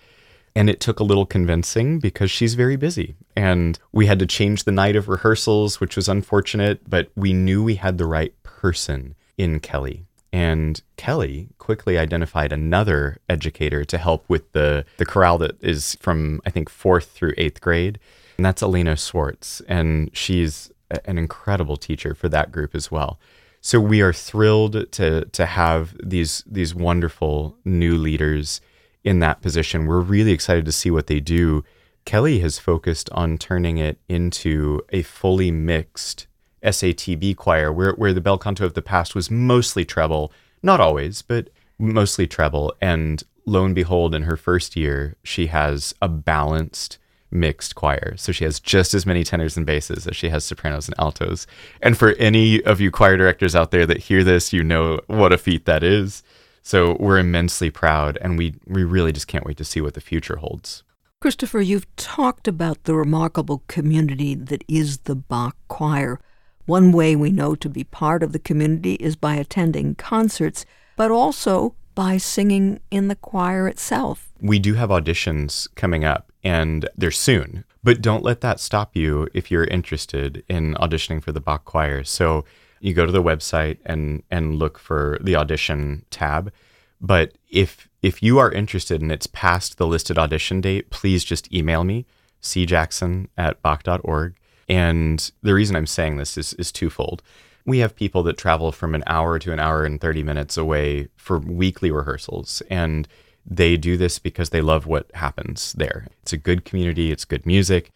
And 0.56 0.72
it 0.72 0.80
took 0.80 1.00
a 1.00 1.04
little 1.04 1.28
convincing 1.28 2.00
because 2.00 2.32
she's 2.32 2.56
very 2.56 2.78
busy. 2.78 3.16
And 3.36 3.78
we 3.92 4.08
had 4.08 4.18
to 4.18 4.26
change 4.26 4.64
the 4.64 4.72
night 4.72 4.96
of 4.96 5.08
rehearsals, 5.08 5.80
which 5.80 5.96
was 5.96 6.10
unfortunate, 6.10 6.90
but 6.90 7.12
we 7.16 7.32
knew 7.32 7.64
we 7.64 7.76
had 7.76 8.00
the 8.00 8.08
right 8.08 8.34
person 8.42 9.14
in 9.38 9.60
Kelly. 9.60 10.06
And 10.34 10.82
Kelly 10.96 11.50
quickly 11.60 12.00
identified 12.00 12.52
another 12.52 13.20
educator 13.30 13.86
to 13.86 13.98
help 14.00 14.26
with 14.28 14.52
the, 14.54 14.84
the 14.98 15.06
chorale 15.06 15.38
that 15.38 15.64
is 15.64 15.96
from, 16.02 16.42
I 16.44 16.50
think, 16.50 16.70
fourth 16.70 17.12
through 17.12 17.34
eighth 17.38 17.62
grade. 17.62 18.00
And 18.38 18.46
that's 18.46 18.64
Elena 18.64 18.96
Swartz. 18.98 19.62
And 19.68 20.10
she's 20.16 20.72
an 21.06 21.18
incredible 21.18 21.78
teacher 21.78 22.16
for 22.16 22.30
that 22.30 22.52
group 22.52 22.76
as 22.76 22.92
well. 22.92 23.20
So 23.62 23.80
we 23.80 24.02
are 24.02 24.14
thrilled 24.14 24.92
to 24.94 25.26
to 25.26 25.46
have 25.46 25.96
these 26.02 26.44
these 26.46 26.74
wonderful 26.74 27.58
new 27.66 27.98
leaders 27.98 28.62
in 29.04 29.20
that 29.20 29.42
position. 29.42 29.88
We're 29.88 30.00
really 30.00 30.32
excited 30.32 30.66
to 30.66 30.72
see 30.72 30.92
what 30.92 31.08
they 31.08 31.20
do. 31.20 31.64
Kelly 32.06 32.40
has 32.40 32.60
focused 32.60 33.10
on 33.12 33.38
turning 33.38 33.78
it 33.78 34.00
into 34.08 34.82
a 34.90 35.02
fully 35.02 35.52
mixed 35.52 36.28
SATB 36.64 37.36
choir, 37.36 37.72
where, 37.72 37.94
where 37.94 38.14
the 38.14 38.22
bel 38.22 38.38
canto 38.38 38.66
of 38.66 38.74
the 38.74 38.82
past 38.82 39.14
was 39.14 39.30
mostly 39.30 39.86
treble, 39.86 40.32
not 40.64 40.80
always, 40.80 41.22
but 41.22 41.50
mostly 41.78 42.28
treble. 42.28 42.74
And 42.82 43.24
lo 43.46 43.66
and 43.66 43.76
behold, 43.76 44.16
in 44.16 44.24
her 44.24 44.38
first 44.38 44.76
year, 44.76 45.16
she 45.24 45.48
has 45.48 45.94
a 46.02 46.08
balanced 46.08 46.98
mixed 47.32 47.76
choir. 47.76 48.16
So 48.18 48.32
she 48.32 48.44
has 48.44 48.60
just 48.60 48.94
as 48.94 49.06
many 49.06 49.24
tenors 49.24 49.58
and 49.58 49.66
basses 49.66 50.08
as 50.08 50.16
she 50.16 50.30
has 50.30 50.46
sopranos 50.46 50.88
and 50.88 50.96
altos. 50.98 51.48
And 51.82 51.98
for 51.98 52.12
any 52.14 52.64
of 52.64 52.80
you 52.80 52.92
choir 52.92 53.18
directors 53.18 53.56
out 53.56 53.72
there 53.72 53.86
that 53.86 53.98
hear 53.98 54.24
this, 54.24 54.54
you 54.54 54.64
know 54.64 55.02
what 55.08 55.34
a 55.34 55.38
feat 55.38 55.66
that 55.66 55.84
is. 55.84 56.24
So 56.64 56.98
we're 57.00 57.20
immensely 57.20 57.70
proud, 57.70 58.18
and 58.22 58.38
we, 58.38 58.56
we 58.66 58.84
really 58.84 59.14
just 59.14 59.28
can't 59.28 59.46
wait 59.46 59.56
to 59.58 59.64
see 59.64 59.80
what 59.80 59.94
the 59.94 60.02
future 60.02 60.36
holds. 60.36 60.84
Christopher, 61.22 61.62
you've 61.62 61.96
talked 61.96 62.48
about 62.48 62.84
the 62.84 62.94
remarkable 62.94 63.64
community 63.68 64.36
that 64.36 64.64
is 64.68 65.00
the 65.00 65.16
Bach 65.16 65.56
Choir. 65.70 66.20
One 66.66 66.92
way 66.92 67.16
we 67.16 67.32
know 67.32 67.56
to 67.56 67.70
be 67.70 67.86
part 67.86 68.22
of 68.22 68.34
the 68.34 68.40
community 68.40 68.96
is 68.96 69.16
by 69.16 69.36
attending 69.36 69.96
concerts, 69.96 70.66
but 70.98 71.10
also 71.10 71.74
by 71.98 72.16
singing 72.16 72.80
in 72.92 73.08
the 73.08 73.16
choir 73.16 73.68
itself. 73.68 74.30
We 74.40 74.60
do 74.60 74.76
have 74.76 74.90
auditions 74.92 75.68
coming 75.74 76.06
up, 76.06 76.32
and 76.44 76.88
they're 76.96 77.10
soon. 77.10 77.66
But 77.84 78.04
don't 78.04 78.22
let 78.22 78.42
that 78.42 78.60
stop 78.60 78.96
you 78.96 79.28
if 79.34 79.50
you're 79.50 79.64
interested 79.64 80.44
in 80.48 80.76
auditioning 80.76 81.24
for 81.24 81.32
the 81.32 81.42
Bach 81.42 81.66
Choir. 81.66 82.04
So 82.04 82.46
you 82.82 82.94
go 82.94 83.08
to 83.08 83.12
the 83.12 83.24
website 83.24 83.80
and 83.84 84.22
and 84.30 84.58
look 84.60 84.78
for 84.78 85.18
the 85.22 85.36
audition 85.36 86.06
tab. 86.12 86.54
But 87.02 87.36
if 87.50 87.90
if 88.04 88.22
you 88.22 88.38
are 88.38 88.52
interested 88.52 89.02
and 89.02 89.12
it's 89.12 89.26
past 89.26 89.80
the 89.80 89.88
listed 89.88 90.20
audition 90.20 90.62
date, 90.62 90.92
please 90.92 91.24
just 91.24 91.52
email 91.52 91.84
me, 91.84 92.06
cjackson 92.44 93.30
at 93.40 93.60
bach.org. 93.64 94.36
And 94.70 95.32
the 95.42 95.56
reason 95.56 95.76
I'm 95.76 95.88
saying 95.88 96.18
this 96.18 96.38
is, 96.38 96.54
is 96.54 96.72
twofold. 96.72 97.24
We 97.68 97.80
have 97.80 97.96
people 97.96 98.24
that 98.24 98.38
travel 98.38 98.72
from 98.72 98.96
an 98.96 99.04
hour 99.06 99.38
to 99.38 99.54
an 99.54 99.60
hour 99.60 99.84
and 99.84 100.02
30 100.02 100.24
minutes 100.24 100.58
away 100.58 101.10
for 101.16 101.38
weekly 101.38 101.92
rehearsals. 101.92 102.64
And 102.70 103.08
they 103.46 103.78
do 103.78 103.98
this 103.98 104.18
because 104.18 104.50
they 104.50 104.62
love 104.62 104.88
what 104.88 105.12
happens 105.14 105.74
there. 105.74 106.08
It's 106.24 106.34
a 106.34 106.38
good 106.38 106.66
community, 106.66 107.12
it's 107.12 107.26
good 107.26 107.46
music. 107.46 107.92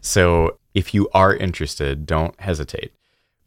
So 0.00 0.58
if 0.74 0.94
you 0.94 1.08
are 1.12 1.34
interested, 1.34 2.06
don't 2.06 2.38
hesitate. 2.40 2.92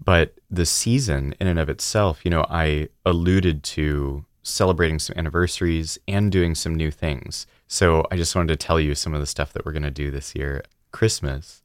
But 0.04 0.36
the 0.52 0.66
season 0.66 1.34
in 1.40 1.48
and 1.48 1.60
of 1.60 1.70
itself, 1.70 2.22
you 2.24 2.32
know, 2.32 2.46
I 2.50 2.90
alluded 3.06 3.64
to 3.64 4.26
celebrating 4.44 5.00
some 5.00 5.18
anniversaries 5.18 5.98
and 6.08 6.32
doing 6.32 6.56
some 6.56 6.76
new 6.76 6.92
things. 6.92 7.48
So 7.68 8.06
I 8.12 8.18
just 8.18 8.36
wanted 8.36 8.48
to 8.60 8.66
tell 8.66 8.80
you 8.80 8.96
some 8.96 9.14
of 9.14 9.20
the 9.20 9.28
stuff 9.28 9.54
that 9.54 9.66
we're 9.66 9.74
going 9.74 9.84
to 9.84 9.92
do 9.92 10.12
this 10.12 10.36
year. 10.36 10.64
Christmas, 10.92 11.59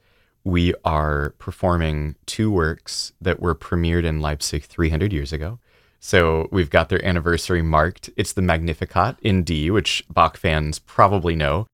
we 0.44 0.74
are 0.84 1.34
performing 1.38 2.16
two 2.26 2.50
works 2.50 3.12
that 3.20 3.40
were 3.40 3.54
premiered 3.54 4.04
in 4.04 4.20
Leipzig 4.20 4.64
300 4.64 5.12
years 5.12 5.32
ago. 5.32 5.58
So 6.00 6.48
we've 6.52 6.68
got 6.68 6.90
their 6.90 7.02
anniversary 7.04 7.62
marked. 7.62 8.10
It's 8.14 8.34
the 8.34 8.42
Magnificat 8.42 9.16
in 9.22 9.42
D, 9.42 9.70
which 9.70 10.04
Bach 10.10 10.36
fans 10.36 10.78
probably 10.78 11.34
know. 11.34 11.66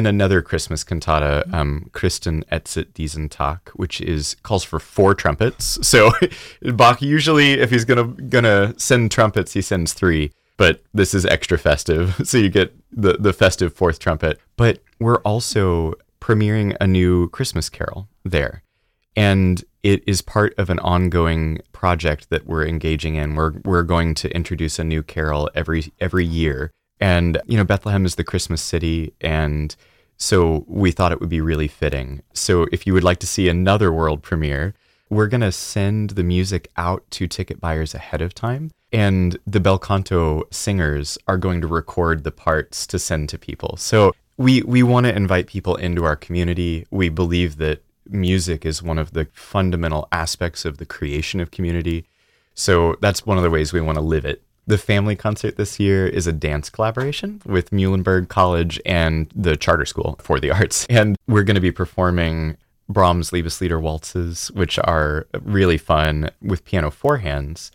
Then 0.00 0.06
another 0.06 0.40
Christmas 0.40 0.82
cantata, 0.82 1.44
um, 1.52 1.90
Christen 1.92 2.42
ätzet 2.50 2.94
diesen 2.94 3.28
Tag, 3.28 3.58
which 3.74 4.00
is 4.00 4.34
calls 4.42 4.64
for 4.64 4.78
four 4.80 5.14
trumpets. 5.14 5.78
So 5.90 6.12
Bach 6.62 7.02
usually, 7.02 7.52
if 7.52 7.70
he's 7.70 7.84
gonna 7.84 8.04
gonna 8.04 8.72
send 8.78 9.10
trumpets, 9.10 9.52
he 9.52 9.60
sends 9.60 9.92
three. 9.92 10.32
But 10.56 10.80
this 10.94 11.12
is 11.12 11.26
extra 11.26 11.58
festive, 11.58 12.18
so 12.24 12.38
you 12.38 12.48
get 12.48 12.74
the 12.90 13.18
the 13.18 13.34
festive 13.34 13.74
fourth 13.74 13.98
trumpet. 13.98 14.40
But 14.56 14.78
we're 14.98 15.20
also 15.20 15.92
premiering 16.18 16.74
a 16.80 16.86
new 16.86 17.28
Christmas 17.28 17.68
carol 17.68 18.08
there, 18.24 18.62
and 19.14 19.62
it 19.82 20.02
is 20.06 20.22
part 20.22 20.54
of 20.56 20.70
an 20.70 20.78
ongoing 20.78 21.60
project 21.72 22.30
that 22.30 22.46
we're 22.46 22.66
engaging 22.66 23.16
in. 23.16 23.34
We're 23.34 23.52
we're 23.66 23.82
going 23.82 24.14
to 24.14 24.34
introduce 24.34 24.78
a 24.78 24.84
new 24.84 25.02
carol 25.02 25.50
every 25.54 25.92
every 26.00 26.24
year 26.24 26.70
and, 27.00 27.40
you 27.46 27.56
know, 27.56 27.64
Bethlehem 27.64 28.04
is 28.04 28.16
the 28.16 28.24
Christmas 28.24 28.60
city. 28.60 29.14
And 29.20 29.74
so 30.16 30.64
we 30.68 30.90
thought 30.90 31.12
it 31.12 31.20
would 31.20 31.30
be 31.30 31.40
really 31.40 31.68
fitting. 31.68 32.22
So 32.34 32.66
if 32.72 32.86
you 32.86 32.92
would 32.92 33.04
like 33.04 33.18
to 33.20 33.26
see 33.26 33.48
another 33.48 33.92
world 33.92 34.22
premiere, 34.22 34.74
we're 35.08 35.26
going 35.26 35.40
to 35.40 35.52
send 35.52 36.10
the 36.10 36.22
music 36.22 36.70
out 36.76 37.02
to 37.12 37.26
ticket 37.26 37.60
buyers 37.60 37.94
ahead 37.94 38.22
of 38.22 38.34
time. 38.34 38.70
And 38.92 39.38
the 39.46 39.60
bel 39.60 39.78
canto 39.78 40.44
singers 40.50 41.16
are 41.26 41.38
going 41.38 41.60
to 41.62 41.66
record 41.66 42.22
the 42.24 42.30
parts 42.30 42.86
to 42.88 42.98
send 42.98 43.28
to 43.30 43.38
people. 43.38 43.76
So 43.76 44.12
we 44.36 44.62
we 44.62 44.82
want 44.82 45.06
to 45.06 45.14
invite 45.14 45.46
people 45.46 45.76
into 45.76 46.04
our 46.04 46.16
community. 46.16 46.86
We 46.90 47.08
believe 47.08 47.56
that 47.58 47.84
music 48.08 48.66
is 48.66 48.82
one 48.82 48.98
of 48.98 49.12
the 49.12 49.28
fundamental 49.32 50.08
aspects 50.10 50.64
of 50.64 50.78
the 50.78 50.86
creation 50.86 51.40
of 51.40 51.50
community. 51.50 52.06
So 52.54 52.96
that's 53.00 53.24
one 53.24 53.36
of 53.36 53.44
the 53.44 53.50
ways 53.50 53.72
we 53.72 53.80
want 53.80 53.96
to 53.96 54.02
live 54.02 54.24
it. 54.24 54.42
The 54.70 54.78
family 54.78 55.16
concert 55.16 55.56
this 55.56 55.80
year 55.80 56.06
is 56.06 56.28
a 56.28 56.32
dance 56.32 56.70
collaboration 56.70 57.42
with 57.44 57.72
Muhlenberg 57.72 58.28
College 58.28 58.80
and 58.86 59.28
the 59.34 59.56
Charter 59.56 59.84
School 59.84 60.16
for 60.22 60.38
the 60.38 60.52
Arts. 60.52 60.86
And 60.88 61.16
we're 61.26 61.42
going 61.42 61.56
to 61.56 61.60
be 61.60 61.72
performing 61.72 62.56
Brahms 62.88 63.32
Liebeslieder 63.32 63.82
waltzes, 63.82 64.48
which 64.52 64.78
are 64.78 65.26
really 65.42 65.76
fun 65.76 66.30
with 66.40 66.64
piano 66.64 66.92
four 66.92 67.16
hands. 67.16 67.72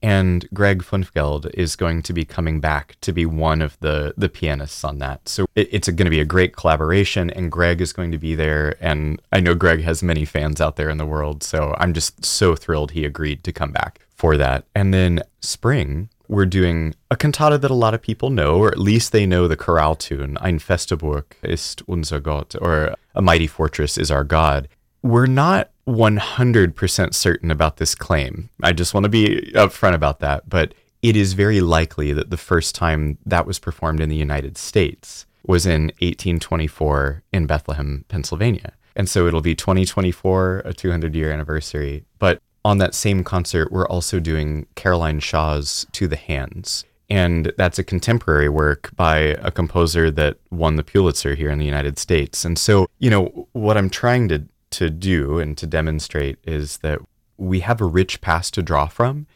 And 0.00 0.48
Greg 0.54 0.82
Funfgeld 0.82 1.50
is 1.52 1.76
going 1.76 2.00
to 2.04 2.14
be 2.14 2.24
coming 2.24 2.60
back 2.60 2.96
to 3.02 3.12
be 3.12 3.26
one 3.26 3.60
of 3.60 3.78
the 3.80 4.14
the 4.16 4.30
pianists 4.30 4.84
on 4.84 5.00
that. 5.00 5.28
So 5.28 5.44
it, 5.54 5.68
it's 5.70 5.88
going 5.90 6.06
to 6.06 6.10
be 6.10 6.20
a 6.20 6.24
great 6.24 6.56
collaboration, 6.56 7.28
and 7.28 7.52
Greg 7.52 7.82
is 7.82 7.92
going 7.92 8.10
to 8.12 8.18
be 8.18 8.34
there. 8.34 8.74
And 8.80 9.20
I 9.34 9.40
know 9.40 9.54
Greg 9.54 9.82
has 9.82 10.02
many 10.02 10.24
fans 10.24 10.62
out 10.62 10.76
there 10.76 10.88
in 10.88 10.96
the 10.96 11.04
world, 11.04 11.42
so 11.42 11.74
I'm 11.76 11.92
just 11.92 12.24
so 12.24 12.56
thrilled 12.56 12.92
he 12.92 13.04
agreed 13.04 13.44
to 13.44 13.52
come 13.52 13.70
back 13.70 14.00
for 14.08 14.38
that. 14.38 14.64
And 14.74 14.94
then 14.94 15.22
spring, 15.40 16.08
we're 16.28 16.46
doing 16.46 16.94
a 17.10 17.16
cantata 17.16 17.58
that 17.58 17.70
a 17.70 17.74
lot 17.74 17.94
of 17.94 18.02
people 18.02 18.30
know, 18.30 18.58
or 18.58 18.68
at 18.68 18.78
least 18.78 19.12
they 19.12 19.26
know 19.26 19.48
the 19.48 19.56
chorale 19.56 19.94
tune, 19.94 20.36
Ein 20.38 20.58
feste 20.58 20.96
Burg 20.96 21.36
ist 21.42 21.82
unser 21.88 22.20
Gott, 22.20 22.54
or 22.60 22.94
A 23.14 23.22
Mighty 23.22 23.46
Fortress 23.46 23.98
is 23.98 24.10
Our 24.10 24.24
God. 24.24 24.68
We're 25.02 25.26
not 25.26 25.70
100% 25.88 27.14
certain 27.14 27.50
about 27.50 27.78
this 27.78 27.94
claim. 27.94 28.50
I 28.62 28.72
just 28.72 28.94
want 28.94 29.04
to 29.04 29.10
be 29.10 29.50
upfront 29.54 29.94
about 29.94 30.20
that, 30.20 30.48
but 30.48 30.74
it 31.02 31.16
is 31.16 31.32
very 31.32 31.60
likely 31.60 32.12
that 32.12 32.30
the 32.30 32.36
first 32.36 32.74
time 32.74 33.18
that 33.24 33.46
was 33.46 33.58
performed 33.58 34.00
in 34.00 34.08
the 34.08 34.16
United 34.16 34.58
States 34.58 35.24
was 35.46 35.64
in 35.64 35.84
1824 36.00 37.22
in 37.32 37.46
Bethlehem, 37.46 38.04
Pennsylvania. 38.08 38.72
And 38.94 39.08
so 39.08 39.26
it'll 39.26 39.40
be 39.40 39.54
2024, 39.54 40.62
a 40.64 40.74
200 40.74 41.14
year 41.14 41.30
anniversary. 41.30 42.04
But 42.18 42.42
on 42.68 42.76
that 42.76 42.94
same 42.94 43.24
concert, 43.24 43.72
we're 43.72 43.88
also 43.88 44.20
doing 44.20 44.66
Caroline 44.74 45.20
Shaw's 45.20 45.86
To 45.92 46.06
the 46.06 46.16
Hands. 46.16 46.84
And 47.08 47.50
that's 47.56 47.78
a 47.78 47.82
contemporary 47.82 48.50
work 48.50 48.90
by 48.94 49.16
a 49.16 49.50
composer 49.50 50.10
that 50.10 50.36
won 50.50 50.76
the 50.76 50.84
Pulitzer 50.84 51.34
here 51.34 51.48
in 51.48 51.58
the 51.58 51.64
United 51.64 51.98
States. 51.98 52.44
And 52.44 52.58
so, 52.58 52.86
you 52.98 53.08
know, 53.08 53.48
what 53.52 53.78
I'm 53.78 53.88
trying 53.88 54.28
to, 54.28 54.44
to 54.72 54.90
do 54.90 55.38
and 55.38 55.56
to 55.56 55.66
demonstrate 55.66 56.36
is 56.44 56.78
that 56.78 56.98
we 57.38 57.60
have 57.60 57.80
a 57.80 57.86
rich 57.86 58.20
past 58.20 58.52
to 58.54 58.62
draw 58.62 58.86
from, 58.86 59.26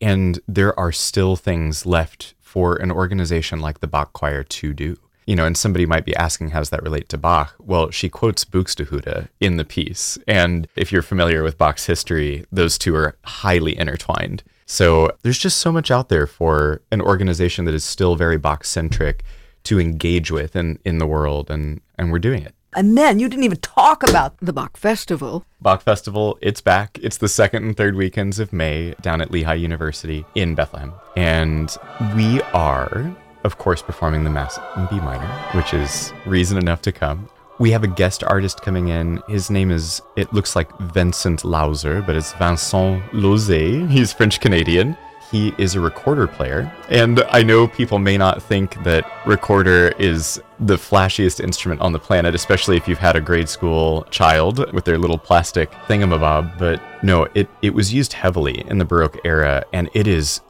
and 0.00 0.40
there 0.48 0.78
are 0.80 0.90
still 0.90 1.36
things 1.36 1.84
left 1.84 2.32
for 2.40 2.76
an 2.76 2.90
organization 2.90 3.60
like 3.60 3.80
the 3.80 3.86
Bach 3.86 4.14
Choir 4.14 4.42
to 4.42 4.72
do 4.72 4.96
you 5.28 5.36
know, 5.36 5.44
and 5.44 5.58
somebody 5.58 5.84
might 5.84 6.06
be 6.06 6.16
asking, 6.16 6.48
how 6.50 6.60
does 6.60 6.70
that 6.70 6.82
relate 6.82 7.10
to 7.10 7.18
Bach? 7.18 7.54
Well, 7.58 7.90
she 7.90 8.08
quotes 8.08 8.46
Buxtehude 8.46 9.28
in 9.40 9.58
the 9.58 9.64
piece. 9.64 10.16
And 10.26 10.66
if 10.74 10.90
you're 10.90 11.02
familiar 11.02 11.42
with 11.42 11.58
Bach's 11.58 11.84
history, 11.84 12.46
those 12.50 12.78
two 12.78 12.96
are 12.96 13.14
highly 13.26 13.76
intertwined. 13.76 14.42
So 14.64 15.10
there's 15.22 15.36
just 15.36 15.58
so 15.58 15.70
much 15.70 15.90
out 15.90 16.08
there 16.08 16.26
for 16.26 16.80
an 16.90 17.02
organization 17.02 17.66
that 17.66 17.74
is 17.74 17.84
still 17.84 18.16
very 18.16 18.38
Bach 18.38 18.64
centric 18.64 19.22
to 19.64 19.78
engage 19.78 20.30
with 20.30 20.56
in, 20.56 20.78
in 20.86 20.96
the 20.96 21.06
world, 21.06 21.50
and, 21.50 21.82
and 21.98 22.10
we're 22.10 22.20
doing 22.20 22.42
it. 22.42 22.54
And 22.74 22.96
then 22.96 23.18
you 23.18 23.28
didn't 23.28 23.44
even 23.44 23.60
talk 23.60 24.08
about 24.08 24.34
the 24.38 24.54
Bach 24.54 24.78
Festival. 24.78 25.44
Bach 25.60 25.82
Festival, 25.82 26.38
it's 26.40 26.62
back. 26.62 26.98
It's 27.02 27.18
the 27.18 27.28
second 27.28 27.64
and 27.64 27.76
third 27.76 27.96
weekends 27.96 28.38
of 28.38 28.54
May 28.54 28.94
down 29.02 29.20
at 29.20 29.30
Lehigh 29.30 29.54
University 29.54 30.24
in 30.34 30.54
Bethlehem. 30.54 30.94
And 31.16 31.76
we 32.14 32.40
are 32.54 33.14
of 33.44 33.58
course, 33.58 33.82
performing 33.82 34.24
the 34.24 34.30
Mass 34.30 34.58
in 34.76 34.86
B 34.86 35.00
minor, 35.00 35.26
which 35.52 35.74
is 35.74 36.12
reason 36.26 36.58
enough 36.58 36.82
to 36.82 36.92
come. 36.92 37.28
We 37.58 37.70
have 37.72 37.82
a 37.82 37.88
guest 37.88 38.22
artist 38.22 38.62
coming 38.62 38.88
in. 38.88 39.20
His 39.28 39.50
name 39.50 39.70
is, 39.70 40.00
it 40.16 40.32
looks 40.32 40.54
like 40.54 40.76
Vincent 40.78 41.42
Lauzer, 41.42 42.06
but 42.06 42.14
it's 42.14 42.32
Vincent 42.34 43.02
Lozé. 43.12 43.88
He's 43.90 44.12
French 44.12 44.40
Canadian. 44.40 44.96
He 45.30 45.52
is 45.58 45.74
a 45.74 45.80
recorder 45.80 46.26
player. 46.26 46.72
And 46.88 47.22
I 47.30 47.42
know 47.42 47.68
people 47.68 47.98
may 47.98 48.16
not 48.16 48.42
think 48.42 48.82
that 48.84 49.04
recorder 49.26 49.88
is 49.98 50.40
the 50.60 50.76
flashiest 50.76 51.40
instrument 51.40 51.80
on 51.82 51.92
the 51.92 51.98
planet, 51.98 52.34
especially 52.34 52.76
if 52.76 52.88
you've 52.88 52.98
had 52.98 53.16
a 53.16 53.20
grade 53.20 53.48
school 53.48 54.04
child 54.04 54.72
with 54.72 54.84
their 54.84 54.96
little 54.96 55.18
plastic 55.18 55.70
thingamabob. 55.86 56.58
But 56.58 56.80
no, 57.02 57.26
it, 57.34 57.48
it 57.60 57.74
was 57.74 57.92
used 57.92 58.14
heavily 58.14 58.64
in 58.68 58.78
the 58.78 58.86
Baroque 58.86 59.18
era, 59.24 59.64
and 59.72 59.90
it 59.92 60.06
is 60.06 60.40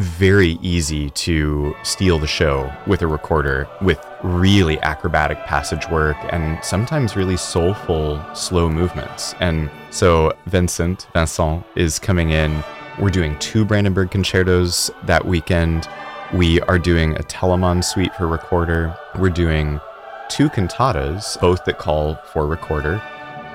very 0.00 0.58
easy 0.62 1.10
to 1.10 1.74
steal 1.82 2.18
the 2.18 2.26
show 2.26 2.72
with 2.86 3.02
a 3.02 3.06
recorder 3.06 3.68
with 3.80 4.04
really 4.22 4.78
acrobatic 4.80 5.38
passage 5.44 5.88
work 5.88 6.16
and 6.30 6.62
sometimes 6.64 7.16
really 7.16 7.36
soulful 7.36 8.22
slow 8.34 8.68
movements. 8.68 9.34
And 9.40 9.70
so 9.90 10.32
Vincent, 10.46 11.06
Vincent 11.14 11.64
is 11.76 11.98
coming 11.98 12.30
in. 12.30 12.62
We're 12.98 13.10
doing 13.10 13.38
two 13.38 13.64
Brandenburg 13.64 14.10
concertos 14.10 14.90
that 15.04 15.24
weekend. 15.24 15.88
We 16.34 16.60
are 16.62 16.78
doing 16.78 17.14
a 17.16 17.20
Telemann 17.20 17.84
suite 17.84 18.14
for 18.14 18.26
recorder. 18.26 18.96
We're 19.18 19.30
doing 19.30 19.80
two 20.28 20.50
cantatas, 20.50 21.40
both 21.40 21.64
that 21.64 21.78
call 21.78 22.16
for 22.32 22.46
recorder, 22.46 23.00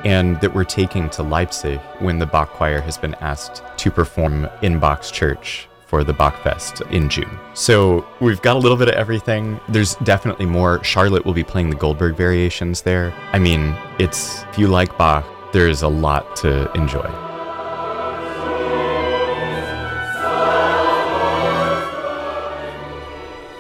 and 0.06 0.40
that 0.42 0.54
we're 0.54 0.64
taking 0.64 1.10
to 1.12 1.24
Leipzig 1.24 1.80
when 2.00 2.20
the 2.20 2.26
Bach 2.26 2.50
Choir 2.50 2.82
has 2.82 2.98
been 2.98 3.16
asked 3.16 3.62
to 3.78 3.92
perform 3.92 4.50
in 4.62 4.80
Bach's 4.80 5.12
church 5.12 5.68
for 5.94 6.04
the 6.04 6.12
Bachfest 6.12 6.82
in 6.90 7.08
June. 7.08 7.30
So 7.54 8.04
we've 8.20 8.42
got 8.42 8.56
a 8.56 8.60
little 8.60 8.78
bit 8.78 8.88
of 8.88 8.96
everything. 8.96 9.60
There's 9.70 9.94
definitely 9.98 10.48
more. 10.48 10.84
Charlotte 10.84 11.24
will 11.24 11.36
be 11.36 11.44
playing 11.44 11.70
the 11.70 11.76
Goldberg 11.76 12.16
variations 12.16 12.82
there. 12.82 13.14
I 13.32 13.38
mean, 13.38 13.76
it's 14.00 14.42
if 14.46 14.58
you 14.58 14.66
like 14.66 14.98
Bach, 14.98 15.24
there's 15.54 15.84
a 15.84 15.88
lot 15.88 16.36
to 16.38 16.72
enjoy. 16.74 17.08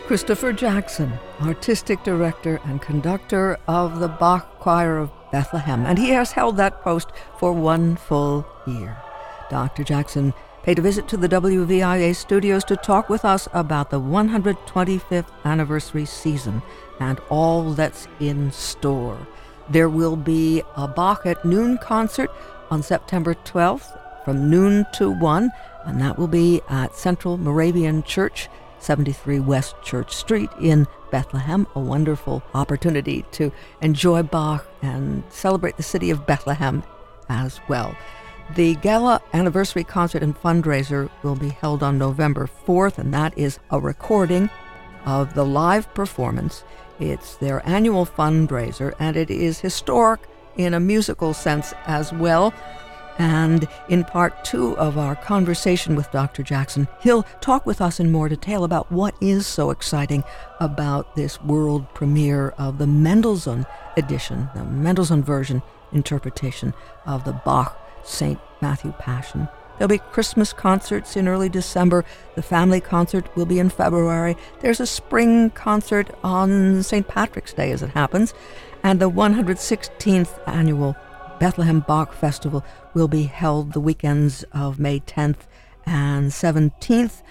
Christopher 0.07 0.53
Jackson, 0.53 1.13
artistic 1.43 2.03
director 2.03 2.59
and 2.65 2.81
conductor 2.81 3.59
of 3.67 3.99
the 3.99 4.07
Bach 4.07 4.57
Choir 4.57 4.97
of 4.97 5.11
Bethlehem, 5.31 5.85
and 5.85 5.99
he 5.99 6.09
has 6.09 6.31
held 6.31 6.57
that 6.57 6.81
post 6.81 7.09
for 7.37 7.53
one 7.53 7.95
full 7.95 8.47
year. 8.65 8.97
Dr. 9.51 9.83
Jackson 9.83 10.33
paid 10.63 10.79
a 10.79 10.81
visit 10.81 11.07
to 11.09 11.17
the 11.17 11.27
WVIA 11.27 12.15
studios 12.15 12.63
to 12.63 12.77
talk 12.77 13.09
with 13.09 13.25
us 13.25 13.49
about 13.53 13.89
the 13.89 13.99
125th 13.99 15.27
anniversary 15.43 16.05
season 16.05 16.61
and 16.99 17.19
all 17.29 17.73
that's 17.73 18.07
in 18.21 18.49
store. 18.51 19.27
There 19.69 19.89
will 19.89 20.15
be 20.15 20.63
a 20.75 20.87
Bach 20.87 21.25
at 21.25 21.43
Noon 21.43 21.77
concert 21.77 22.31
on 22.71 22.81
September 22.81 23.33
12th 23.33 23.99
from 24.23 24.49
noon 24.49 24.85
to 24.93 25.11
1, 25.11 25.51
and 25.85 26.01
that 26.01 26.17
will 26.17 26.27
be 26.29 26.61
at 26.69 26.95
Central 26.95 27.37
Moravian 27.37 28.03
Church, 28.03 28.47
73 28.79 29.41
West 29.41 29.75
Church 29.83 30.13
Street 30.15 30.49
in 30.61 30.87
Bethlehem. 31.11 31.67
A 31.75 31.79
wonderful 31.79 32.41
opportunity 32.53 33.25
to 33.31 33.51
enjoy 33.81 34.23
Bach 34.23 34.65
and 34.81 35.23
celebrate 35.29 35.75
the 35.75 35.83
city 35.83 36.09
of 36.09 36.25
Bethlehem 36.25 36.83
as 37.27 37.59
well. 37.67 37.95
The 38.51 38.75
gala 38.75 39.21
anniversary 39.33 39.83
concert 39.83 40.21
and 40.21 40.35
fundraiser 40.35 41.09
will 41.23 41.35
be 41.35 41.49
held 41.49 41.81
on 41.81 41.97
November 41.97 42.47
4th, 42.67 42.99
and 42.99 43.11
that 43.11 43.35
is 43.35 43.57
a 43.71 43.79
recording 43.79 44.49
of 45.05 45.33
the 45.33 45.45
live 45.45 45.91
performance. 45.95 46.63
It's 46.99 47.35
their 47.37 47.67
annual 47.67 48.05
fundraiser, 48.05 48.93
and 48.99 49.17
it 49.17 49.31
is 49.31 49.59
historic 49.59 50.21
in 50.55 50.75
a 50.75 50.79
musical 50.79 51.33
sense 51.33 51.73
as 51.87 52.13
well. 52.13 52.53
And 53.17 53.67
in 53.89 54.03
part 54.03 54.43
two 54.43 54.77
of 54.77 54.99
our 54.99 55.15
conversation 55.15 55.95
with 55.95 56.11
Dr. 56.11 56.43
Jackson, 56.43 56.87
he'll 57.01 57.23
talk 57.41 57.65
with 57.65 57.81
us 57.81 57.99
in 57.99 58.11
more 58.11 58.29
detail 58.29 58.63
about 58.63 58.91
what 58.91 59.15
is 59.19 59.47
so 59.47 59.71
exciting 59.71 60.23
about 60.59 61.15
this 61.15 61.41
world 61.41 61.91
premiere 61.95 62.49
of 62.57 62.77
the 62.77 62.87
Mendelssohn 62.87 63.65
edition, 63.97 64.49
the 64.53 64.63
Mendelssohn 64.63 65.23
version 65.23 65.63
interpretation 65.91 66.73
of 67.05 67.23
the 67.23 67.33
Bach 67.33 67.79
St. 68.03 68.39
Matthew 68.61 68.91
Passion. 68.93 69.47
There'll 69.77 69.89
be 69.89 69.97
Christmas 69.97 70.53
concerts 70.53 71.17
in 71.17 71.27
early 71.27 71.49
December. 71.49 72.05
The 72.35 72.43
family 72.43 72.79
concert 72.79 73.35
will 73.35 73.45
be 73.45 73.59
in 73.59 73.69
February. 73.69 74.37
There's 74.59 74.79
a 74.79 74.85
spring 74.85 75.49
concert 75.49 76.09
on 76.23 76.83
St. 76.83 77.07
Patrick's 77.07 77.53
Day, 77.53 77.71
as 77.71 77.81
it 77.81 77.89
happens. 77.89 78.33
And 78.83 78.99
the 78.99 79.09
116th 79.09 80.39
annual 80.47 80.95
Bethlehem 81.39 81.79
Bach 81.79 82.13
Festival 82.13 82.63
will 82.93 83.07
be 83.07 83.23
held 83.23 83.73
the 83.73 83.79
weekends 83.79 84.43
of 84.53 84.79
May 84.79 84.99
10th 84.99 85.47
and 85.85 86.31
17th. 86.31 87.23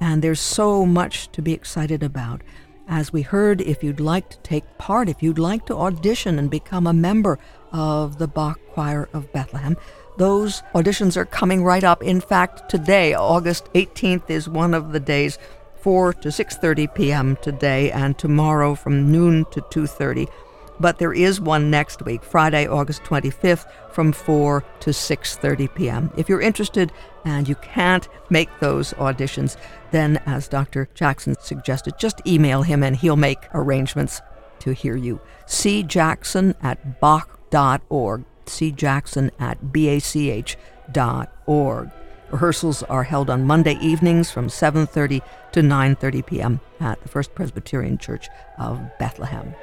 And 0.00 0.22
there's 0.22 0.40
so 0.40 0.86
much 0.86 1.30
to 1.32 1.42
be 1.42 1.52
excited 1.52 2.02
about. 2.02 2.42
As 2.86 3.12
we 3.12 3.22
heard, 3.22 3.60
if 3.60 3.82
you'd 3.82 4.00
like 4.00 4.30
to 4.30 4.38
take 4.38 4.78
part, 4.78 5.08
if 5.08 5.22
you'd 5.22 5.38
like 5.38 5.66
to 5.66 5.76
audition 5.76 6.38
and 6.38 6.48
become 6.48 6.86
a 6.86 6.92
member 6.92 7.38
of 7.72 8.18
the 8.18 8.28
Bach 8.28 8.58
Choir 8.72 9.08
of 9.12 9.30
Bethlehem, 9.32 9.76
those 10.18 10.62
auditions 10.74 11.16
are 11.16 11.24
coming 11.24 11.64
right 11.64 11.84
up. 11.84 12.02
In 12.02 12.20
fact, 12.20 12.68
today, 12.68 13.14
August 13.14 13.72
18th, 13.74 14.28
is 14.28 14.48
one 14.48 14.74
of 14.74 14.92
the 14.92 15.00
days, 15.00 15.38
4 15.80 16.12
to 16.14 16.28
6:30 16.28 16.94
p.m. 16.94 17.36
today, 17.40 17.90
and 17.92 18.18
tomorrow 18.18 18.74
from 18.74 19.10
noon 19.10 19.46
to 19.52 19.60
2:30. 19.62 20.28
but 20.80 20.98
there 20.98 21.12
is 21.12 21.40
one 21.40 21.70
next 21.70 22.02
week, 22.02 22.22
Friday, 22.22 22.66
August 22.66 23.02
25th 23.02 23.66
from 23.92 24.12
4 24.12 24.64
to 24.80 24.90
6:30 24.90 25.74
p.m. 25.74 26.10
If 26.16 26.28
you're 26.28 26.40
interested 26.40 26.92
and 27.24 27.48
you 27.48 27.54
can't 27.56 28.08
make 28.30 28.48
those 28.60 28.92
auditions, 28.94 29.56
then 29.90 30.20
as 30.26 30.48
Dr. 30.48 30.88
Jackson 30.94 31.36
suggested, 31.40 31.94
just 31.98 32.26
email 32.26 32.62
him 32.62 32.82
and 32.82 32.96
he'll 32.96 33.16
make 33.16 33.48
arrangements 33.54 34.20
to 34.60 34.72
hear 34.72 34.96
you. 34.96 35.20
C 35.46 35.82
Jackson 35.82 36.54
at 36.62 37.00
Bach.org. 37.00 38.24
Jackson 38.74 39.30
at 39.38 39.72
BACH.org. 39.72 40.56
Rehearsals 42.30 42.82
are 42.84 43.04
held 43.04 43.30
on 43.30 43.46
Monday 43.46 43.78
evenings 43.80 44.30
from 44.30 44.48
7:30 44.48 45.22
to 45.52 45.60
9:30 45.60 46.26
p.m. 46.26 46.60
at 46.80 47.00
the 47.02 47.08
First 47.08 47.34
Presbyterian 47.34 47.96
Church 47.98 48.28
of 48.58 48.80
Bethlehem. 48.98 49.54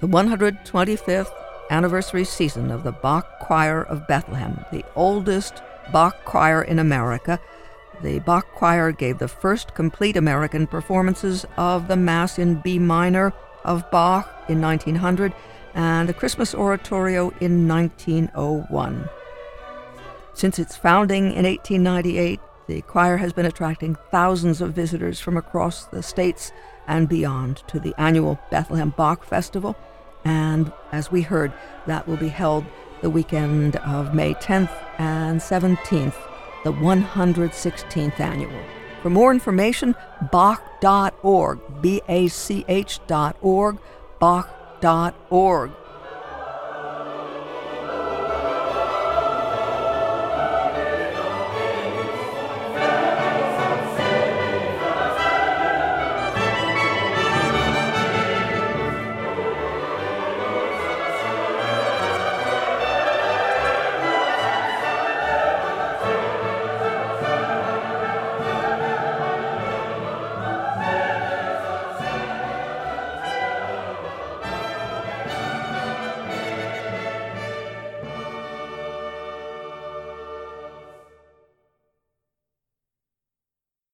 The 0.00 0.08
125th 0.08 1.32
anniversary 1.70 2.24
season 2.24 2.70
of 2.70 2.84
the 2.84 2.92
Bach 2.92 3.26
Choir 3.40 3.82
of 3.84 4.06
Bethlehem, 4.06 4.62
the 4.70 4.84
oldest 4.94 5.62
Bach 5.92 6.24
choir 6.24 6.62
in 6.62 6.78
America. 6.78 7.40
The 8.02 8.18
Bach 8.18 8.46
Choir 8.54 8.92
gave 8.92 9.18
the 9.18 9.28
first 9.28 9.74
complete 9.74 10.16
American 10.16 10.66
performances 10.66 11.46
of 11.56 11.88
the 11.88 11.96
Mass 11.96 12.38
in 12.38 12.56
B 12.56 12.78
minor 12.78 13.32
of 13.64 13.88
Bach 13.90 14.28
in 14.48 14.60
1900 14.60 15.32
and 15.74 16.08
the 16.08 16.14
Christmas 16.14 16.54
Oratorio 16.54 17.30
in 17.40 17.68
1901. 17.68 19.08
Since 20.34 20.58
its 20.58 20.76
founding 20.76 21.32
in 21.32 21.44
1898, 21.44 22.40
the 22.66 22.82
choir 22.82 23.16
has 23.16 23.32
been 23.32 23.46
attracting 23.46 23.96
thousands 24.10 24.60
of 24.60 24.74
visitors 24.74 25.20
from 25.20 25.36
across 25.36 25.86
the 25.86 26.02
states 26.02 26.52
and 26.88 27.08
beyond 27.08 27.58
to 27.68 27.78
the 27.78 27.94
annual 27.96 28.38
Bethlehem 28.50 28.92
Bach 28.96 29.24
Festival 29.24 29.76
and 30.24 30.72
as 30.90 31.12
we 31.12 31.22
heard, 31.22 31.52
that 31.86 32.08
will 32.08 32.16
be 32.16 32.28
held 32.28 32.64
the 33.00 33.10
weekend 33.10 33.76
of 33.76 34.14
May 34.14 34.34
10th 34.34 34.70
and 34.98 35.40
17th, 35.40 36.16
the 36.64 36.72
116th 36.72 38.20
annual. 38.20 38.62
For 39.02 39.10
more 39.10 39.32
information, 39.32 39.94
Bach.org, 40.32 41.58
B 41.82 42.00
A 42.08 42.28
C 42.28 42.64
H.org, 42.68 43.78
Bach.org. 44.18 45.70